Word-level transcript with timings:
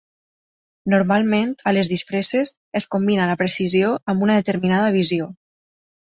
Normalment, 0.93 1.51
a 1.71 1.73
les 1.77 1.89
disfresses, 1.91 2.53
es 2.79 2.87
combina 2.95 3.27
la 3.33 3.35
precisió 3.41 3.91
amb 4.15 4.25
una 4.29 4.39
determinada 4.39 4.89
visió. 4.97 5.29